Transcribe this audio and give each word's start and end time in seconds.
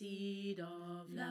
Seed 0.00 0.60
of 0.60 1.08
life. 1.12 1.24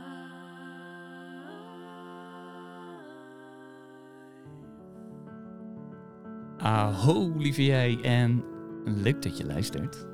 Aho, 6.57 7.33
lieve 7.37 7.65
jij, 7.65 8.01
en 8.01 8.43
leuk 8.85 9.21
dat 9.21 9.37
je 9.37 9.45
luistert. 9.45 10.05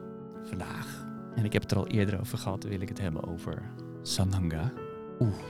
Vandaag, 0.44 1.08
en 1.36 1.46
ik 1.46 1.54
heb 1.54 1.62
het 1.62 1.72
er 1.72 1.78
al 1.78 1.88
eerder 1.88 2.20
over 2.20 2.38
gehad, 2.38 2.64
wil 2.64 2.82
ik 2.82 2.90
het 2.90 3.02
hebben 3.02 3.28
over 3.28 3.62
Sananga. 4.02 4.72
Oeh, 5.20 5.44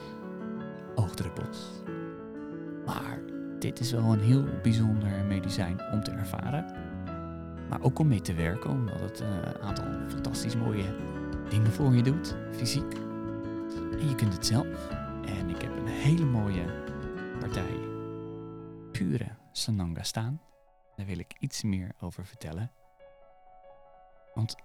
oogdruppels. 0.96 1.84
Maar 2.86 3.20
dit 3.60 3.80
is 3.80 3.92
wel 3.92 4.14
een 4.14 4.20
heel 4.20 4.44
bijzonder 4.62 5.26
medicijn 5.26 5.82
om 5.92 6.04
te 6.04 6.12
ervaren. 6.12 6.66
Maar 7.70 7.82
ook 7.82 8.00
om 8.00 8.08
mee 8.08 8.22
te 8.22 8.34
werken, 8.34 8.70
omdat 8.70 9.00
het 9.00 9.22
eh, 9.22 9.28
een 9.28 9.62
aantal 9.62 9.86
fantastisch 10.08 10.56
mooie 10.56 11.15
dingen 11.56 11.72
voor 11.72 11.96
je 11.96 12.04
doet, 12.04 12.36
fysiek. 12.52 12.94
En 14.00 14.10
je 14.10 14.16
kunt 14.16 14.34
het 14.34 14.46
zelf. 14.46 14.88
En 15.26 15.50
ik 15.50 15.62
heb 15.62 15.78
een 15.78 15.88
hele 15.88 16.26
mooie 16.26 16.66
partij 17.40 17.78
pure 18.92 19.28
Sananga 19.52 20.04
staan. 20.04 20.42
Daar 20.96 21.06
wil 21.06 21.20
ik 21.20 21.36
iets 21.40 21.64
meer 21.64 21.92
over 22.00 22.26
vertellen. 22.26 22.72
Want 24.34 24.56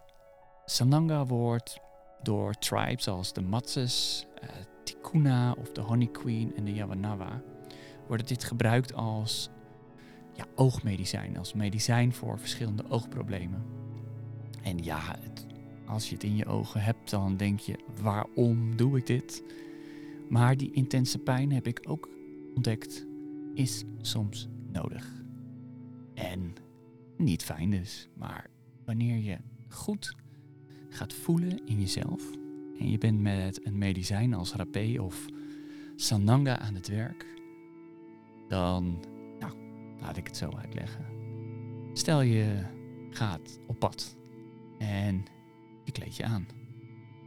Sananga 0.65 1.27
wordt 1.27 1.81
door 2.23 2.55
tribes 2.55 3.09
als 3.09 3.33
de 3.33 3.43
Matses, 3.43 4.27
uh, 4.43 4.49
Tikuna 4.85 5.53
of 5.53 5.73
de 5.73 5.81
Honey 5.81 6.09
Queen 6.09 6.57
en 6.57 6.65
de 6.65 6.75
Yawanawa... 6.75 7.43
wordt 8.07 8.29
dit 8.29 8.45
gebruikt 8.45 8.95
als 8.95 9.51
ja, 10.33 10.45
oogmedicijn, 10.55 11.39
als 11.39 11.53
medicijn 11.53 12.13
voor 12.13 12.39
verschillende 12.39 12.85
oogproblemen. 12.89 13.65
En 14.63 14.79
ja, 14.79 15.01
het, 15.01 15.47
als 15.91 16.09
je 16.09 16.15
het 16.15 16.25
in 16.25 16.37
je 16.37 16.47
ogen 16.47 16.81
hebt, 16.83 17.11
dan 17.11 17.37
denk 17.37 17.59
je, 17.61 17.79
waarom 18.03 18.77
doe 18.77 18.99
ik 18.99 19.07
dit? 19.07 19.43
Maar 20.29 20.57
die 20.57 20.73
intense 20.73 21.19
pijn 21.19 21.53
heb 21.53 21.67
ik 21.67 21.81
ook 21.85 22.09
ontdekt, 22.55 23.07
is 23.55 23.85
soms 24.01 24.49
nodig. 24.73 25.23
En 26.15 26.55
niet 27.17 27.45
fijn 27.45 27.71
dus, 27.71 28.09
maar 28.17 28.51
wanneer 28.85 29.17
je 29.17 29.37
goed 29.69 30.15
gaat 30.89 31.13
voelen 31.13 31.67
in 31.67 31.81
jezelf 31.81 32.31
en 32.79 32.91
je 32.91 32.99
bent 32.99 33.21
met 33.21 33.67
een 33.67 33.79
medicijn 33.79 34.35
als 34.35 34.55
rapé 34.55 34.97
of 35.01 35.27
sananga 35.97 36.59
aan 36.59 36.75
het 36.75 36.89
werk, 36.89 37.27
dan, 38.49 39.05
nou, 39.39 39.53
laat 40.01 40.17
ik 40.17 40.27
het 40.27 40.37
zo 40.37 40.51
uitleggen. 40.51 41.05
Stel 41.93 42.21
je 42.21 42.65
gaat 43.11 43.61
op 43.67 43.79
pad 43.79 44.17
en 44.79 45.25
je 45.95 46.01
kleed 46.01 46.17
je 46.17 46.25
aan. 46.25 46.47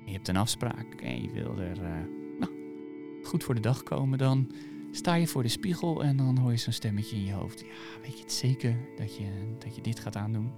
Je 0.06 0.12
hebt 0.12 0.28
een 0.28 0.38
afspraak 0.38 1.02
en 1.02 1.22
je 1.22 1.32
wil 1.32 1.60
er 1.60 1.78
uh, 1.78 1.90
nou, 2.40 2.52
goed 3.24 3.44
voor 3.44 3.56
de 3.56 3.62
dag 3.62 3.84
komen, 3.84 4.18
dan 4.18 4.52
sta 4.92 5.14
je 5.16 5.28
voor 5.28 5.44
de 5.44 5.50
spiegel 5.50 6.04
en 6.04 6.18
dan 6.18 6.38
hoor 6.38 6.52
je 6.52 6.58
zo'n 6.58 6.74
stemmetje 6.74 7.16
in 7.16 7.26
je 7.26 7.34
hoofd. 7.34 7.60
Ja, 7.60 8.02
weet 8.02 8.18
je 8.18 8.24
het 8.24 8.34
zeker 8.34 8.78
dat 8.98 9.18
je, 9.18 9.56
dat 9.60 9.76
je 9.76 9.82
dit 9.82 10.00
gaat 10.00 10.16
aandoen? 10.16 10.52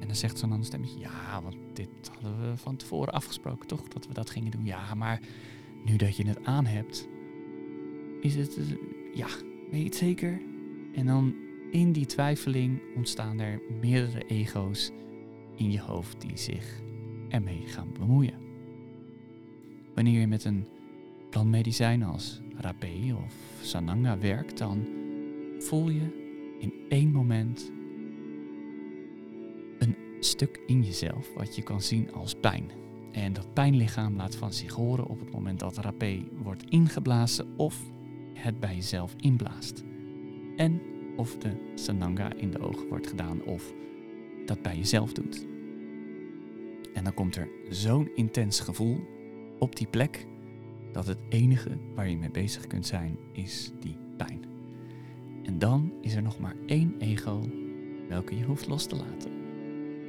En 0.00 0.06
dan 0.06 0.16
zegt 0.16 0.38
zo'n 0.38 0.50
ander 0.50 0.66
stemmetje, 0.66 0.98
ja, 0.98 1.42
want 1.42 1.56
dit 1.72 1.88
hadden 2.12 2.50
we 2.50 2.56
van 2.56 2.76
tevoren 2.76 3.12
afgesproken, 3.12 3.66
toch? 3.66 3.88
Dat 3.88 4.06
we 4.06 4.14
dat 4.14 4.30
gingen 4.30 4.50
doen. 4.50 4.64
Ja, 4.64 4.94
maar 4.94 5.20
nu 5.84 5.96
dat 5.96 6.16
je 6.16 6.26
het 6.26 6.44
aan 6.44 6.66
hebt, 6.66 7.08
is 8.20 8.34
het, 8.34 8.58
ja, 9.14 9.28
weet 9.70 9.80
je 9.80 9.84
het 9.84 9.96
zeker? 9.96 10.40
En 10.94 11.06
dan 11.06 11.34
in 11.70 11.92
die 11.92 12.06
twijfeling 12.06 12.80
ontstaan 12.96 13.40
er 13.40 13.60
meerdere 13.80 14.24
ego's 14.26 14.90
in 15.56 15.70
je 15.70 15.80
hoofd 15.80 16.20
die 16.20 16.36
zich 16.36 16.80
ermee 17.32 17.62
gaan 17.66 17.92
bemoeien. 17.98 18.34
Wanneer 19.94 20.20
je 20.20 20.26
met 20.26 20.44
een 20.44 20.66
plantmedicijn 21.30 22.02
als 22.02 22.40
rapé 22.56 23.14
of 23.24 23.34
sananga 23.60 24.18
werkt, 24.18 24.58
dan 24.58 24.86
voel 25.58 25.88
je 25.88 26.20
in 26.58 26.72
één 26.88 27.10
moment 27.10 27.72
een 29.78 29.96
stuk 30.20 30.60
in 30.66 30.82
jezelf 30.82 31.34
wat 31.34 31.56
je 31.56 31.62
kan 31.62 31.80
zien 31.80 32.12
als 32.12 32.34
pijn. 32.34 32.70
En 33.12 33.32
dat 33.32 33.52
pijnlichaam 33.52 34.16
laat 34.16 34.36
van 34.36 34.52
zich 34.52 34.72
horen 34.72 35.06
op 35.06 35.20
het 35.20 35.32
moment 35.32 35.60
dat 35.60 35.76
rapé 35.76 36.24
wordt 36.42 36.64
ingeblazen 36.68 37.46
of 37.56 37.90
het 38.34 38.60
bij 38.60 38.74
jezelf 38.74 39.14
inblaast. 39.16 39.84
En 40.56 40.80
of 41.16 41.38
de 41.38 41.72
sananga 41.74 42.32
in 42.34 42.50
de 42.50 42.60
ogen 42.60 42.88
wordt 42.88 43.06
gedaan 43.06 43.42
of 43.42 43.74
dat 44.46 44.62
bij 44.62 44.76
jezelf 44.76 45.12
doet. 45.12 45.51
En 46.94 47.04
dan 47.04 47.14
komt 47.14 47.36
er 47.36 47.48
zo'n 47.68 48.10
intens 48.14 48.60
gevoel 48.60 49.00
op 49.58 49.76
die 49.76 49.86
plek 49.86 50.26
dat 50.92 51.06
het 51.06 51.18
enige 51.28 51.78
waar 51.94 52.08
je 52.08 52.16
mee 52.16 52.30
bezig 52.30 52.66
kunt 52.66 52.86
zijn 52.86 53.18
is 53.32 53.72
die 53.80 53.96
pijn. 54.16 54.44
En 55.42 55.58
dan 55.58 55.92
is 56.00 56.14
er 56.14 56.22
nog 56.22 56.38
maar 56.38 56.56
één 56.66 56.94
ego 56.98 57.40
welke 58.08 58.36
je 58.36 58.44
hoeft 58.44 58.66
los 58.66 58.86
te 58.86 58.96
laten. 58.96 59.30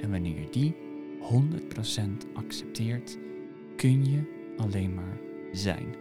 En 0.02 0.12
wanneer 0.12 0.40
je 0.40 0.50
die 0.50 0.76
100% 1.22 2.34
accepteert, 2.34 3.18
kun 3.76 4.06
je 4.06 4.52
alleen 4.58 4.94
maar 4.94 5.18
zijn. 5.52 5.96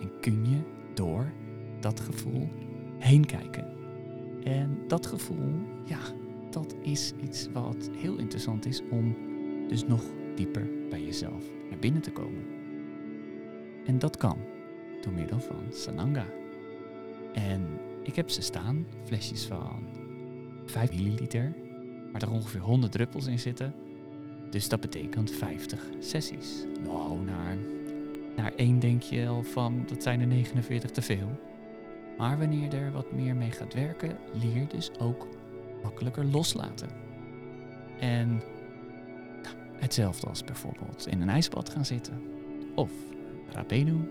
En 0.00 0.10
kun 0.20 0.50
je 0.50 0.58
door 0.94 1.32
dat 1.80 2.00
gevoel 2.00 2.48
heen 2.98 3.26
kijken. 3.26 3.76
En 4.44 4.78
dat 4.86 5.06
gevoel, 5.06 5.52
ja, 5.84 6.00
dat 6.50 6.74
is 6.82 7.12
iets 7.22 7.48
wat 7.52 7.90
heel 7.96 8.16
interessant 8.16 8.66
is 8.66 8.82
om 8.90 9.16
dus 9.68 9.86
nog 9.86 10.02
dieper 10.38 10.68
bij 10.90 11.02
jezelf 11.02 11.44
naar 11.70 11.78
binnen 11.78 12.02
te 12.02 12.10
komen. 12.10 12.44
En 13.86 13.98
dat 13.98 14.16
kan 14.16 14.38
door 15.00 15.12
middel 15.12 15.40
van 15.40 15.64
Sananga. 15.70 16.26
En 17.32 17.66
ik 18.02 18.16
heb 18.16 18.30
ze 18.30 18.42
staan, 18.42 18.86
flesjes 19.04 19.44
van 19.44 19.86
5 20.66 20.90
milliliter, 20.90 21.54
waar 22.12 22.22
er 22.22 22.30
ongeveer 22.30 22.60
100 22.60 22.92
druppels 22.92 23.26
in 23.26 23.38
zitten. 23.38 23.74
Dus 24.50 24.68
dat 24.68 24.80
betekent 24.80 25.30
50 25.30 25.86
sessies. 25.98 26.64
Nou, 26.84 27.20
naar, 27.24 27.56
naar 28.36 28.52
één 28.56 28.78
denk 28.78 29.02
je 29.02 29.28
al 29.28 29.42
van, 29.42 29.84
dat 29.86 30.02
zijn 30.02 30.20
er 30.20 30.26
49 30.26 30.90
te 30.90 31.02
veel. 31.02 31.28
Maar 32.18 32.38
wanneer 32.38 32.74
er 32.74 32.92
wat 32.92 33.12
meer 33.12 33.36
mee 33.36 33.50
gaat 33.50 33.74
werken, 33.74 34.18
leer 34.32 34.68
dus 34.68 34.90
ook 34.98 35.26
makkelijker 35.82 36.24
loslaten. 36.24 36.88
En 38.00 38.42
hetzelfde 39.78 40.26
als 40.26 40.44
bijvoorbeeld 40.44 41.06
in 41.06 41.20
een 41.20 41.28
ijsbad 41.28 41.68
gaan 41.68 41.84
zitten. 41.84 42.22
Of 42.74 42.90
rapé 43.52 43.84
doen. 43.84 44.08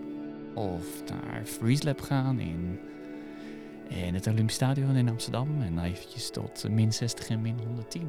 Of 0.54 1.02
naar 1.10 1.44
Freeze 1.44 1.84
Lab 1.84 2.00
gaan 2.00 2.38
in, 2.38 2.78
in 3.88 4.14
het 4.14 4.26
Olympisch 4.26 4.54
Stadion 4.54 4.96
in 4.96 5.08
Amsterdam. 5.08 5.62
En 5.62 5.78
eventjes 5.78 6.30
tot 6.30 6.68
min 6.70 6.92
60 6.92 7.28
en 7.28 7.40
min 7.40 7.58
110. 7.66 8.08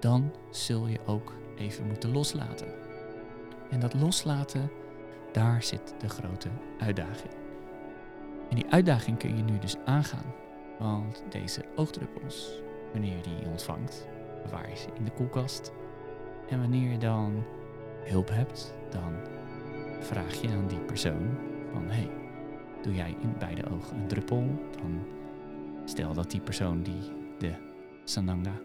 Dan 0.00 0.32
zul 0.50 0.86
je 0.86 0.98
ook 1.06 1.34
even 1.56 1.86
moeten 1.86 2.12
loslaten. 2.12 2.68
En 3.70 3.80
dat 3.80 3.94
loslaten, 3.94 4.70
daar 5.32 5.62
zit 5.62 5.94
de 5.98 6.08
grote 6.08 6.48
uitdaging. 6.78 7.32
En 8.50 8.56
die 8.56 8.70
uitdaging 8.70 9.18
kun 9.18 9.36
je 9.36 9.42
nu 9.42 9.58
dus 9.58 9.76
aangaan. 9.84 10.34
Want 10.78 11.22
deze 11.30 11.64
oogdruppels, 11.76 12.62
wanneer 12.92 13.16
je 13.16 13.22
die 13.22 13.48
ontvangt, 13.48 14.06
bewaar 14.42 14.70
je 14.70 14.76
ze 14.76 14.88
in 14.98 15.04
de 15.04 15.10
koelkast. 15.10 15.72
En 16.50 16.60
wanneer 16.60 16.90
je 16.90 16.98
dan 16.98 17.44
hulp 18.04 18.28
hebt, 18.28 18.74
dan 18.90 19.12
vraag 20.00 20.40
je 20.40 20.48
aan 20.48 20.66
die 20.68 20.78
persoon 20.78 21.28
van 21.72 21.88
hey, 21.88 22.10
doe 22.82 22.94
jij 22.94 23.16
in 23.20 23.34
beide 23.38 23.70
ogen 23.70 23.96
een 23.96 24.06
druppel? 24.06 24.44
Dan 24.80 25.06
stel 25.84 26.14
dat 26.14 26.30
die 26.30 26.40
persoon 26.40 26.82
die 26.82 27.02
de 27.38 27.52
Sananga 28.04 28.60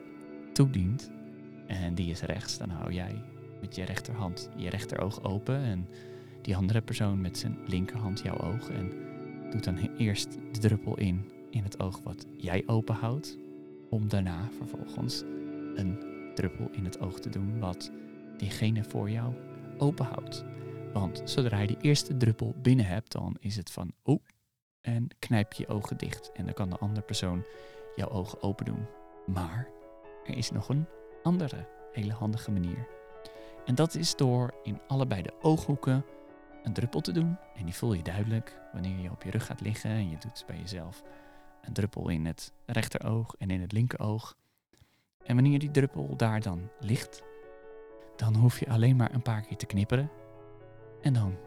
toedient 0.53 1.11
en 1.67 1.95
die 1.95 2.11
is 2.11 2.21
rechts, 2.21 2.57
dan 2.57 2.69
hou 2.69 2.93
jij 2.93 3.21
met 3.61 3.75
je 3.75 3.83
rechterhand 3.83 4.49
je 4.55 4.69
rechteroog 4.69 5.23
open 5.23 5.57
en 5.57 5.87
die 6.41 6.55
andere 6.55 6.81
persoon 6.81 7.21
met 7.21 7.37
zijn 7.37 7.57
linkerhand 7.65 8.19
jouw 8.19 8.37
oog 8.37 8.69
en 8.69 8.91
doet 9.49 9.63
dan 9.63 9.77
eerst 9.97 10.31
de 10.51 10.59
druppel 10.59 10.97
in 10.97 11.31
in 11.49 11.63
het 11.63 11.79
oog 11.79 11.99
wat 12.03 12.25
jij 12.37 12.63
open 12.65 12.95
houdt, 12.95 13.37
om 13.89 14.07
daarna 14.09 14.49
vervolgens 14.57 15.23
een 15.75 16.12
druppel 16.33 16.69
in 16.71 16.85
het 16.85 16.99
oog 16.99 17.19
te 17.19 17.29
doen 17.29 17.59
wat 17.59 17.91
diegene 18.37 18.83
voor 18.83 19.09
jou 19.09 19.33
open 19.77 20.05
houdt. 20.05 20.43
Want 20.93 21.21
zodra 21.25 21.59
je 21.59 21.67
de 21.67 21.77
eerste 21.81 22.17
druppel 22.17 22.55
binnen 22.61 22.85
hebt, 22.85 23.11
dan 23.11 23.37
is 23.39 23.55
het 23.55 23.71
van 23.71 23.91
oh, 24.03 24.23
en 24.81 25.07
knijp 25.19 25.53
je 25.53 25.67
ogen 25.67 25.97
dicht. 25.97 26.31
En 26.31 26.45
dan 26.45 26.53
kan 26.53 26.69
de 26.69 26.77
andere 26.77 27.05
persoon 27.05 27.43
jouw 27.95 28.09
ogen 28.09 28.41
open 28.41 28.65
doen. 28.65 28.85
Maar 29.25 29.67
er 30.25 30.37
is 30.37 30.51
nog 30.51 30.69
een 30.69 30.85
andere 31.23 31.67
hele 31.91 32.13
handige 32.13 32.51
manier. 32.51 32.87
En 33.65 33.75
dat 33.75 33.95
is 33.95 34.15
door 34.15 34.53
in 34.63 34.81
allebei 34.87 35.21
de 35.21 35.33
ooghoeken 35.41 36.05
een 36.63 36.73
druppel 36.73 37.01
te 37.01 37.11
doen. 37.11 37.37
En 37.55 37.65
die 37.65 37.75
voel 37.75 37.93
je 37.93 38.03
duidelijk 38.03 38.59
wanneer 38.73 38.99
je 38.99 39.11
op 39.11 39.23
je 39.23 39.31
rug 39.31 39.45
gaat 39.45 39.61
liggen 39.61 39.89
en 39.89 40.09
je 40.09 40.17
doet 40.17 40.43
bij 40.47 40.57
jezelf 40.57 41.03
een 41.61 41.73
druppel 41.73 42.09
in 42.09 42.25
het 42.25 42.53
rechteroog 42.65 43.35
en 43.37 43.49
in 43.49 43.61
het 43.61 43.71
linkeroog. 43.71 44.35
En 45.23 45.35
wanneer 45.35 45.59
die 45.59 45.71
druppel 45.71 46.15
daar 46.15 46.41
dan 46.41 46.69
ligt, 46.79 47.23
dan 48.15 48.35
hoef 48.35 48.59
je 48.59 48.69
alleen 48.69 48.95
maar 48.95 49.13
een 49.13 49.21
paar 49.21 49.41
keer 49.41 49.57
te 49.57 49.65
knipperen. 49.65 50.11
En 51.01 51.13
dan 51.13 51.37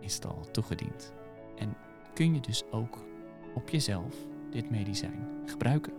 is 0.00 0.14
het 0.14 0.26
al 0.26 0.46
toegediend. 0.50 1.14
En 1.56 1.76
kun 2.14 2.34
je 2.34 2.40
dus 2.40 2.62
ook 2.70 3.04
op 3.54 3.68
jezelf 3.68 4.14
dit 4.50 4.70
medicijn 4.70 5.28
gebruiken. 5.46 5.92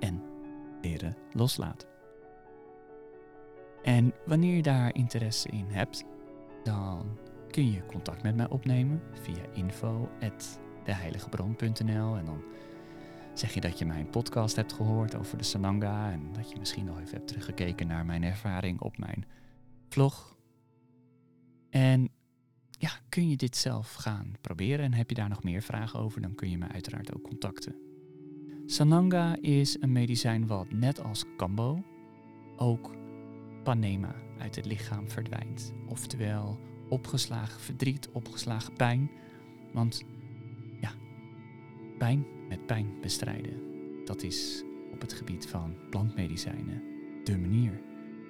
En 0.00 0.22
leren 0.80 1.16
loslaten. 1.32 1.88
En 3.82 4.12
wanneer 4.26 4.56
je 4.56 4.62
daar 4.62 4.94
interesse 4.94 5.48
in 5.48 5.66
hebt, 5.68 6.04
dan 6.62 7.18
kun 7.50 7.72
je 7.72 7.86
contact 7.86 8.22
met 8.22 8.36
mij 8.36 8.48
opnemen 8.48 9.02
via 9.12 9.42
info.deheiligebron.nl 9.52 12.16
en 12.16 12.24
dan 12.24 12.42
zeg 13.34 13.54
je 13.54 13.60
dat 13.60 13.78
je 13.78 13.84
mijn 13.84 14.10
podcast 14.10 14.56
hebt 14.56 14.72
gehoord 14.72 15.14
over 15.14 15.38
de 15.38 15.44
Sananga 15.44 16.10
en 16.10 16.32
dat 16.32 16.50
je 16.50 16.58
misschien 16.58 16.84
nog 16.84 17.00
even 17.00 17.14
hebt 17.14 17.28
teruggekeken 17.28 17.86
naar 17.86 18.06
mijn 18.06 18.22
ervaring 18.22 18.80
op 18.80 18.98
mijn 18.98 19.24
vlog. 19.88 20.36
En 21.70 22.08
ja, 22.70 22.90
kun 23.08 23.28
je 23.28 23.36
dit 23.36 23.56
zelf 23.56 23.94
gaan 23.94 24.32
proberen 24.40 24.84
en 24.84 24.94
heb 24.94 25.08
je 25.08 25.14
daar 25.14 25.28
nog 25.28 25.42
meer 25.42 25.62
vragen 25.62 25.98
over, 25.98 26.20
dan 26.20 26.34
kun 26.34 26.50
je 26.50 26.58
me 26.58 26.68
uiteraard 26.68 27.14
ook 27.14 27.22
contacten. 27.22 27.76
Sananga 28.66 29.36
is 29.40 29.76
een 29.80 29.92
medicijn 29.92 30.46
wat 30.46 30.72
net 30.72 31.02
als 31.02 31.24
Kambo 31.36 31.82
ook 32.56 32.90
panema 33.62 34.14
uit 34.38 34.56
het 34.56 34.66
lichaam 34.66 35.10
verdwijnt. 35.10 35.72
Oftewel 35.88 36.58
opgeslagen 36.88 37.60
verdriet, 37.60 38.08
opgeslagen 38.12 38.72
pijn. 38.72 39.10
Want 39.72 40.04
ja, 40.80 40.92
pijn 41.98 42.26
met 42.52 42.66
pijn 42.66 42.86
bestrijden. 43.00 43.60
Dat 44.04 44.22
is 44.22 44.64
op 44.92 45.00
het 45.00 45.12
gebied 45.12 45.46
van 45.46 45.74
plantmedicijnen 45.90 46.82
de 47.24 47.38
manier. 47.38 47.80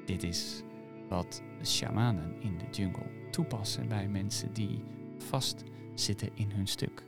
Dit 0.05 0.23
is 0.23 0.63
wat 1.09 1.43
shamanen 1.65 2.37
in 2.41 2.59
de 2.59 2.65
jungle 2.71 3.31
toepassen 3.31 3.89
bij 3.89 4.09
mensen 4.09 4.53
die 4.53 4.83
vastzitten 5.19 6.29
in 6.35 6.51
hun 6.51 6.67
stuk. 6.67 7.05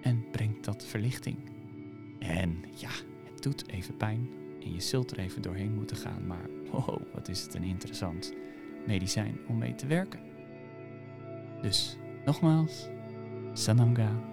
En 0.00 0.30
brengt 0.30 0.64
dat 0.64 0.84
verlichting. 0.84 1.36
En 2.18 2.64
ja, 2.74 2.90
het 3.32 3.42
doet 3.42 3.68
even 3.68 3.96
pijn 3.96 4.28
en 4.62 4.72
je 4.72 4.80
zult 4.80 5.10
er 5.10 5.18
even 5.18 5.42
doorheen 5.42 5.74
moeten 5.74 5.96
gaan, 5.96 6.26
maar 6.26 6.50
wow, 6.70 7.02
wat 7.12 7.28
is 7.28 7.42
het 7.42 7.54
een 7.54 7.64
interessant 7.64 8.32
medicijn 8.86 9.38
om 9.48 9.58
mee 9.58 9.74
te 9.74 9.86
werken. 9.86 10.20
Dus 11.62 11.96
nogmaals, 12.24 12.88
Sananga, 13.52 14.29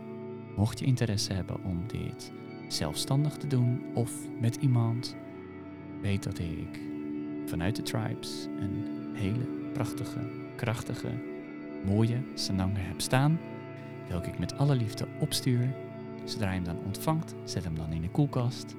mocht 0.58 0.80
je 0.80 0.86
interesse 0.86 1.34
hebben 1.34 1.64
om 1.64 1.88
dit 1.88 2.32
zelfstandig 2.68 3.38
te 3.38 3.48
doen 3.48 3.82
of 3.94 4.12
met 4.40 4.56
iemand, 4.56 5.16
weet 6.02 6.24
dat 6.24 6.40
ik 6.40 6.82
vanuit 7.46 7.76
de 7.76 7.82
tribes 7.82 8.48
een 8.60 8.86
hele 9.14 9.46
prachtige, 9.74 10.20
krachtige, 10.56 11.12
mooie 11.86 12.22
Sananga 12.34 12.80
heb 12.80 13.02
staan, 13.02 13.40
welke 14.10 14.30
ik 14.30 14.40
met 14.40 14.58
alle 14.58 14.76
liefde 14.76 15.08
opstuur. 15.20 15.76
Zodra 16.24 16.48
je 16.48 16.56
hem 16.56 16.64
dan 16.64 16.84
ontvangt, 16.86 17.36
zet 17.44 17.64
hem 17.64 17.76
dan 17.76 17.92
in 17.92 18.02
de 18.02 18.10
koelkast. 18.10 18.76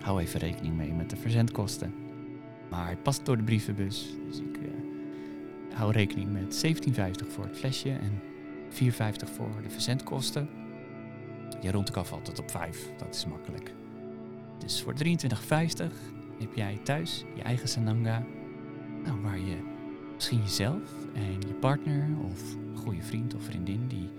Hou 0.00 0.20
even 0.20 0.40
rekening 0.40 0.76
mee 0.76 0.92
met 0.92 1.10
de 1.10 1.16
verzendkosten. 1.16 1.94
Maar 2.70 2.84
hij 2.84 2.96
past 2.96 3.24
door 3.26 3.36
de 3.36 3.42
brievenbus, 3.42 4.16
dus 4.26 4.38
ik 4.38 4.56
uh, 4.56 4.68
hou 5.74 5.92
rekening 5.92 6.32
met 6.32 6.64
17,50 6.66 7.28
voor 7.28 7.44
het 7.44 7.58
flesje 7.58 7.90
en 7.90 8.20
4,50 8.72 8.76
voor 9.34 9.62
de 9.62 9.70
verzendkosten. 9.70 10.48
Je 11.60 11.70
rondt 11.70 11.88
ik 11.88 11.96
af 11.96 12.12
altijd 12.12 12.38
op 12.38 12.50
5, 12.50 12.90
dat 12.96 13.14
is 13.14 13.26
makkelijk. 13.26 13.74
Dus 14.58 14.82
voor 14.82 14.94
23,50 15.04 15.10
heb 16.38 16.54
jij 16.54 16.80
thuis 16.84 17.24
je 17.34 17.42
eigen 17.42 17.68
Sananga, 17.68 18.24
nou, 19.04 19.20
waar 19.20 19.38
je 19.38 19.56
misschien 20.14 20.40
jezelf 20.40 21.06
en 21.14 21.40
je 21.40 21.54
partner 21.60 22.08
of 22.24 22.56
goede 22.74 23.02
vriend 23.02 23.34
of 23.34 23.42
vriendin 23.42 23.88
die 23.88 24.10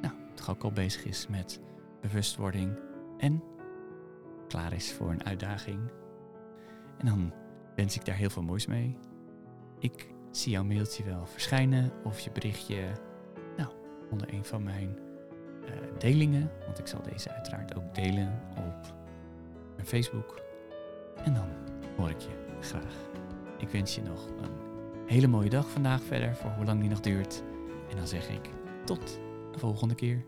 nou, 0.00 0.14
toch 0.34 0.50
ook 0.50 0.62
al 0.62 0.72
bezig 0.72 1.04
is 1.04 1.26
met 1.26 1.60
bewustwording 2.00 2.78
en 3.18 3.42
klaar 4.48 4.72
is 4.72 4.92
voor 4.92 5.10
een 5.10 5.24
uitdaging. 5.24 5.80
En 6.98 7.06
dan 7.06 7.32
wens 7.76 7.96
ik 7.96 8.04
daar 8.04 8.16
heel 8.16 8.30
veel 8.30 8.42
moois 8.42 8.66
mee. 8.66 8.96
Ik 9.78 10.06
zie 10.30 10.52
jouw 10.52 10.64
mailtje 10.64 11.04
wel 11.04 11.26
verschijnen 11.26 11.92
of 12.04 12.20
je 12.20 12.30
berichtje 12.30 12.92
onder 14.10 14.34
een 14.34 14.44
van 14.44 14.62
mijn 14.62 14.98
uh, 15.64 15.70
delingen. 15.98 16.50
Want 16.64 16.78
ik 16.78 16.86
zal 16.86 17.02
deze 17.02 17.30
uiteraard 17.32 17.76
ook 17.76 17.94
delen 17.94 18.40
op 18.50 18.94
mijn 19.74 19.86
Facebook. 19.86 20.40
En 21.24 21.34
dan 21.34 21.48
hoor 21.96 22.10
ik 22.10 22.20
je 22.20 22.56
graag. 22.60 22.94
Ik 23.58 23.68
wens 23.68 23.94
je 23.94 24.02
nog 24.02 24.26
een 24.26 24.50
hele 25.06 25.26
mooie 25.26 25.50
dag 25.50 25.70
vandaag 25.70 26.02
verder, 26.02 26.36
voor 26.36 26.50
hoe 26.50 26.64
lang 26.64 26.80
die 26.80 26.90
nog 26.90 27.00
duurt. 27.00 27.42
En 27.90 27.96
dan 27.96 28.06
zeg 28.06 28.28
ik 28.28 28.50
tot 28.84 29.20
de 29.52 29.58
volgende 29.58 29.94
keer. 29.94 30.24